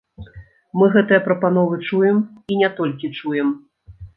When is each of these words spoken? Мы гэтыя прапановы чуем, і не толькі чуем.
Мы 0.81 0.85
гэтыя 0.95 1.19
прапановы 1.27 1.79
чуем, 1.87 2.17
і 2.55 2.59
не 2.63 2.73
толькі 2.81 3.15
чуем. 3.21 3.57